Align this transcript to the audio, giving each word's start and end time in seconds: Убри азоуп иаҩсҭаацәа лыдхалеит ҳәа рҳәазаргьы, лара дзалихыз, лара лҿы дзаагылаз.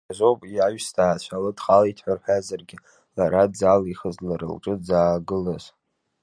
Убри 0.03 0.13
азоуп 0.13 0.41
иаҩсҭаацәа 0.45 1.43
лыдхалеит 1.43 1.97
ҳәа 2.03 2.13
рҳәазаргьы, 2.17 2.77
лара 3.17 3.41
дзалихыз, 3.51 4.15
лара 4.27 4.47
лҿы 4.55 4.73
дзаагылаз. 4.79 5.65